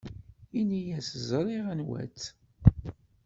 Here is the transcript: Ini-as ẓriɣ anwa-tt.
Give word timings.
Ini-as 0.59 1.09
ẓriɣ 1.29 1.65
anwa-tt. 1.73 2.25